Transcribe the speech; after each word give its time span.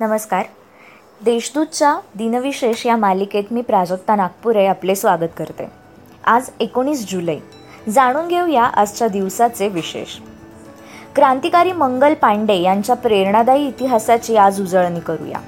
नमस्कार. 0.00 0.44
देशदूतच्या 1.24 2.00
दिनविशेष 2.14 2.86
या 2.86 2.96
मालिकेत 2.96 3.44
मी 3.50 3.62
प्राजक्ता 3.62 4.16
नागपुरे 4.16 4.66
आपले 4.66 4.94
स्वागत 4.94 5.28
करते. 5.36 5.70
आज 6.24 6.50
एकोणीस 6.60 7.12
जुलै. 7.12 7.38
जाणून 7.88 8.28
घेऊया 8.28 8.64
आजच्या 8.64 9.08
दिवसाचे 9.08 9.68
विशेष. 9.68 10.08
क्रांतिकारी 11.14 11.72
मंगल 11.72 12.14
पांडे 12.14 12.54
यांच्या 12.54 12.96
प्रेरणादायी 12.96 13.68
इतिहासाची 13.68 14.36
आज 14.36 14.60
उजळणी 14.60 15.00
करूया. 15.00 15.38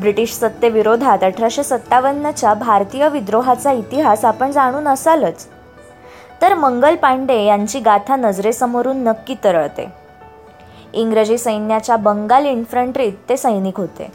ब्रिटिश 0.00 0.32
सत्तेविरोधात 0.32 1.18
अठराशे 1.22 1.62
सत्तावन्नच्या 1.62 2.54
भारतीय 2.54 3.08
विद्रोहाचा 3.08 3.72
इतिहास 3.72 4.24
आपण 4.24 4.50
जाणून 4.50 4.88
असालच. 4.88 5.46
तर 6.42 6.54
मंगल 6.54 6.96
पांडे 6.96 7.44
यांची 7.44 7.80
गाथा 7.80 8.16
नजरेसमोरून 8.16 8.96
नक्की 8.96 9.34
तरळते. 9.44 10.05
इंग्रजी 10.96 11.38
सैन्याच्या 11.38 11.96
बंगाल 11.96 12.46
इन्फंट्रीत 12.46 13.12
ते 13.28 13.36
सैनिक 13.36 13.76
होते. 13.76 14.12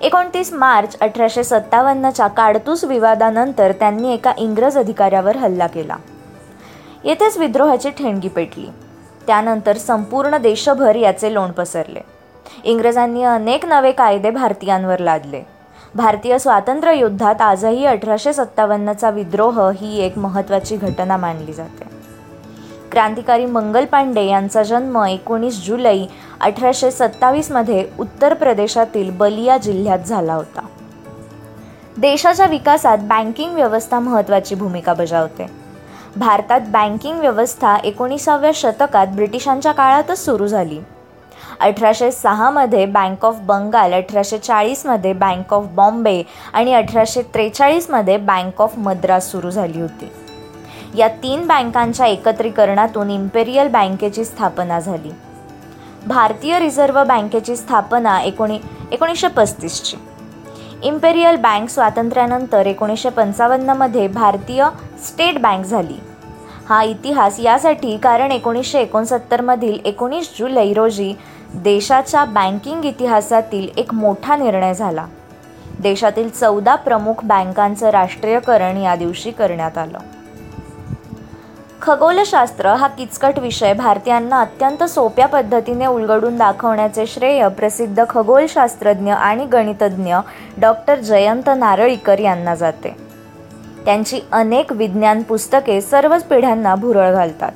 एकोणतीस 0.00 0.52
मार्च 0.52 0.98
अठराशे 1.00 1.44
सत्तावन्नच्या 1.44 2.26
काडतूस 2.26 2.84
विवादानंतर 2.84 3.72
त्यांनी 3.72 4.14
एका 4.14 4.32
इंग्रज 4.38 4.78
अधिकाऱ्यावर 4.78 5.36
हल्ला 5.36 5.66
केला. 5.66 5.96
येथेच 7.04 7.36
विद्रोहाची 7.36 7.90
ठेणगी 7.90 8.28
पेटली. 8.28 8.66
त्यानंतर 9.26 9.76
संपूर्ण 9.76 10.36
देशभर 10.36 10.96
याचे 10.96 11.34
लोण 11.34 11.50
पसरले. 11.50 12.00
इंग्रजांनी 12.64 13.22
अनेक 13.22 13.66
नवे 13.66 13.92
कायदे 13.92 14.30
भारतीयांवर 14.30 14.98
लादले. 14.98 15.42
भारतीय 15.94 16.38
स्वातंत्र्य 16.38 16.98
युद्धात 16.98 17.42
आजही 17.42 17.86
अठराशे 17.86 18.32
सत्तावन्नचा 18.32 19.10
विद्रोह 19.10 19.70
ही 19.70 20.00
एक 20.00 20.18
महत्त्वाची 20.18 20.76
घटना 20.76 21.16
मानली 21.16 21.52
जाते. 21.52 21.91
क्रांतिकारी 22.92 23.46
मंगल 23.46 23.84
पांडे 23.84 24.24
यांचा 24.24 24.62
जन्म 24.62 25.04
एकोणीस 25.04 25.64
जुलै 25.66 26.04
अठराशे 26.40 26.90
सत्तावीसमध्ये 26.90 27.84
उत्तर 27.98 28.34
प्रदेशातील 28.34 29.10
बलिया 29.10 29.56
जिल्ह्यात 29.58 29.98
झाला 29.98 30.34
होता. 30.34 30.66
देशाच्या 31.96 32.46
विकासात 32.46 32.98
बँकिंग 32.98 33.54
व्यवस्था 33.54 34.00
महत्त्वाची 34.00 34.54
भूमिका 34.54 34.94
बजावते. 34.94 35.46
भारतात 36.16 36.60
बँकिंग 36.68 37.18
व्यवस्था 37.20 37.76
एकोणीसाव्या 37.84 38.50
शतकात 38.54 39.06
ब्रिटिशांच्या 39.06 39.72
काळातच 39.72 40.24
सुरू 40.24 40.46
झाली. 40.46 40.80
अठराशे 41.60 42.12
सहामध्ये 42.12 42.86
बँक 42.86 43.24
ऑफ 43.24 43.36
बंगाल 43.40 43.92
अठराशे 43.92 44.38
चाळीसमध्ये 44.38 45.12
बँक 45.12 45.54
ऑफ 45.54 45.64
बॉम्बे 45.74 46.22
आणि 46.52 46.74
अठराशे 46.74 47.22
त्रेचाळीसमध्ये 47.22 48.16
बँक 48.16 48.62
ऑफ 48.62 48.78
मद्रास 48.78 49.30
सुरू 49.30 49.50
झाली 49.50 49.80
होती. 49.80 50.12
या 50.94 51.08
तीन 51.08 51.46
बँकांच्या 51.46 52.06
एकत्रीकरणातून 52.06 53.10
इम्पेरियल 53.10 53.68
बँकेची 53.68 54.24
स्थापना 54.24 54.80
झाली. 54.80 55.10
भारतीय 56.06 56.58
रिझर्व्ह 56.58 57.04
बँकेची 57.04 57.56
स्थापना 57.56 58.20
एकोणी 58.20 58.58
एकोणीसशे 58.92 59.28
पस्तीसची. 59.28 59.96
इम्पेरियल 60.82 61.36
बँक 61.36 61.68
स्वातंत्र्यानंतर 61.68 62.66
एकोणीसशे 62.66 63.08
पंचावन्नमध्ये 63.08 64.08
भारतीय 64.08 64.64
स्टेट 65.06 65.38
बँक 65.38 65.64
झाली. 65.64 65.98
हा 66.68 66.82
इतिहास 66.82 67.40
यासाठी 67.40 67.96
कारण 67.96 68.32
एकोणीसशे 68.32 68.80
एकोणसत्तरमधील 68.80 69.78
एकोणीस 69.84 70.34
जुलै 70.38 70.72
रोजी 70.72 71.14
देशाच्या 71.54 72.24
बँकिंग 72.24 72.84
इतिहासातील 72.84 73.68
एक 73.76 73.94
मोठा 73.94 74.36
निर्णय 74.36 74.74
झाला. 74.74 75.06
देशातील 75.80 76.28
चौदा 76.28 76.74
प्रमुख 76.74 77.24
बँकांचं 77.24 77.90
राष्ट्रीयकरण 77.90 78.76
या 78.76 78.94
दिवशी 78.94 79.30
करण्यात 79.30 79.78
आलं. 79.78 79.98
खगोलशास्त्र 81.82 82.66
हा 82.66 82.86
किचकट 82.88 83.38
विषय 83.38 83.72
भारतीयांना 83.72 84.40
अत्यंत 84.40 84.82
सोप्या 84.82 85.26
पद्धतीने 85.26 85.86
उलगडून 85.86 86.36
दाखवण्याचे 86.36 87.06
श्रेय 87.06 87.48
प्रसिद्ध 87.48 88.04
खगोलशास्त्रज्ञ 88.08 89.12
आणि 89.12 89.46
गणितज्ञ 89.46 90.16
डॉक्टर 90.60 90.98
जयंत 90.98 91.50
नारळीकर 91.56 92.18
यांना 92.18 92.54
जाते. 92.54 92.96
त्यांची 93.84 94.20
अनेक 94.32 94.72
विज्ञान 94.72 95.22
पुस्तके 95.22 95.80
सर्वच 95.80 96.24
पिढ्यांना 96.24 96.74
भुरळ 96.74 97.12
घालतात. 97.12 97.52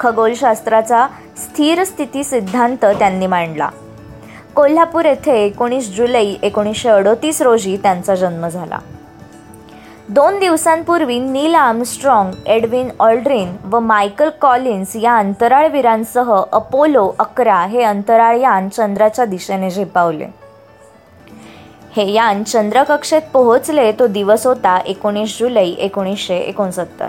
खगोलशास्त्राचा 0.00 1.06
स्थिर 1.36 1.84
स्थिती 1.84 2.24
सिद्धांत 2.24 2.84
त्यांनी 2.84 3.26
मांडला. 3.26 3.68
कोल्हापूर 4.54 5.04
येथे 5.04 5.46
एकोणीस 5.46 5.96
जुलै 5.96 6.34
एकोणीसशे 6.42 6.88
अडोतीस 6.88 7.42
रोजी 7.42 7.76
त्यांचा 7.76 8.14
जन्म 8.14 8.48
झाला. 8.48 8.78
दोन 10.08 10.38
दिवसांपूर्वी 10.38 11.18
नील 11.18 11.54
आर्मस्ट्रॉंग 11.54 12.32
एडविन 12.46 12.88
ऑल्ड्रिन 13.00 13.54
व 13.64 13.78
मायकल 13.80 14.30
कॉलिन्स 14.40 14.96
या 14.96 15.16
अंतराळवीरांसह 15.18 16.32
अपोलो 16.52 17.14
अकरा 17.18 17.60
हे 17.66 17.82
अंतराळयान 17.82 18.68
चंद्राच्या 18.68 19.24
दिशेने 19.24 19.70
झेपावले. 19.70 20.26
हे 21.96 22.10
यान 22.12 22.42
चंद्रकक्षेत 22.42 23.22
पोहोचले 23.32 23.90
तो 23.92 24.06
दिवस 24.06 24.46
होता 24.46 24.78
एकोणीस 24.86 25.38
जुलै 25.38 25.66
एकोणीसशे 25.66 26.36
एकोणसत्तर. 26.36 27.08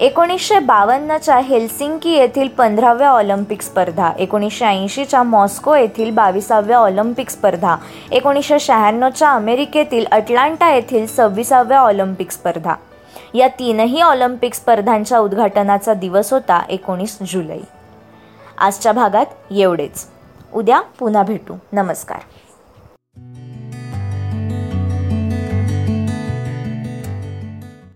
एकोणीसशे 0.00 0.58
बावन्नच्या 0.58 1.38
हेल्सिंकी 1.38 2.10
येथील 2.10 2.48
पंधराव्या 2.48 3.08
ऑलिम्पिक 3.08 3.62
स्पर्धा 3.62 4.12
एकोणीसशे 4.18 4.64
ऐंशीच्या 4.64 5.22
मॉस्को 5.22 5.74
येथील 5.74 6.10
बावीसाव्या 6.10 6.76
ऑलिम्पिक 6.76 7.30
स्पर्धा 7.30 7.76
एकोणीसशे 8.12 8.58
शहाण्णवच्या 8.58 9.30
अमेरिकेतील 9.30 10.06
अटलांटा 10.12 10.70
येथील 10.70 11.06
सव्वीसाव्या 11.06 11.78
ऑलिम्पिक 11.78 12.30
स्पर्धा. 12.30 12.74
या 13.34 13.48
तीनही 13.48 14.00
ऑलिम्पिक 14.00 14.54
स्पर्धांच्या 14.54 15.18
उद्घाटनाचा 15.18 15.94
दिवस 15.94 16.32
होता 16.32 16.62
एकोणीस 16.68 17.18
जुलै. 17.26 17.58
आजच्या 18.58 18.92
भागात 18.92 19.26
एवढेच. 19.50 20.06
उद्या 20.54 20.80
पुन्हा 20.80 21.22
भेटू. 21.22 21.54
नमस्कार. 21.72 22.18